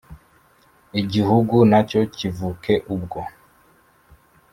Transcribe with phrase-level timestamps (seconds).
[1.01, 3.19] Igihugu nacyo kivuke ubwo